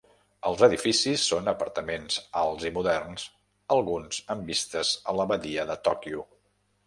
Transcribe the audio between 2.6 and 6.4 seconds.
i moderns, alguns amb vistes a la Badia de Tòquio.